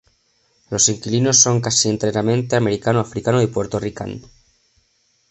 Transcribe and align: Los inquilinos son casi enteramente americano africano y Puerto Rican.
Los 0.71 0.89
inquilinos 0.89 1.37
son 1.37 1.61
casi 1.61 1.87
enteramente 1.89 2.55
americano 2.55 2.99
africano 3.01 3.39
y 3.39 3.45
Puerto 3.45 3.77
Rican. 3.79 4.23